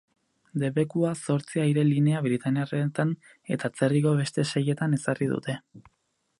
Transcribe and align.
Debekua 0.61 1.11
zortzi 1.17 1.61
aire-linea 1.65 2.23
britainiarretan 2.29 3.13
eta 3.57 3.71
atzerriko 3.73 4.17
beste 4.23 4.47
seitan 4.55 5.01
ezarri 5.01 5.33
dute. 5.37 5.61